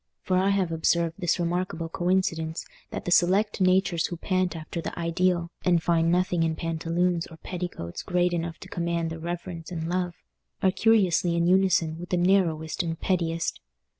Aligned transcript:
For 0.23 0.35
I 0.35 0.49
have 0.49 0.71
observed 0.71 1.17
this 1.19 1.37
remarkable 1.39 1.87
coincidence, 1.87 2.65
that 2.89 3.05
the 3.05 3.11
select 3.11 3.61
natures 3.61 4.07
who 4.07 4.17
pant 4.17 4.55
after 4.55 4.81
the 4.81 4.97
ideal, 4.97 5.51
and 5.63 5.83
find 5.83 6.11
nothing 6.11 6.41
in 6.41 6.55
pantaloons 6.55 7.27
or 7.27 7.37
petticoats 7.37 8.01
great 8.01 8.33
enough 8.33 8.57
to 8.61 8.67
command 8.67 9.11
their 9.11 9.19
reverence 9.19 9.69
and 9.71 9.87
love, 9.87 10.15
are 10.63 10.71
curiously 10.71 11.35
in 11.35 11.45
unison 11.45 11.99
with 11.99 12.09
the 12.09 12.17
narrowest 12.17 12.81
and 12.81 12.99
pettiest. 12.99 13.59